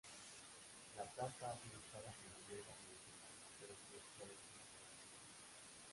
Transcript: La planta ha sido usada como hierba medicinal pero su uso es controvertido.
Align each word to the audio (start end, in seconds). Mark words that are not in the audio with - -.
La 0.97 1.03
planta 1.03 1.51
ha 1.51 1.57
sido 1.61 1.77
usada 1.79 2.11
como 2.23 2.49
hierba 2.49 2.73
medicinal 2.81 3.37
pero 3.59 3.71
su 3.71 3.97
uso 4.01 4.31
es 4.33 4.41
controvertido. 4.49 5.29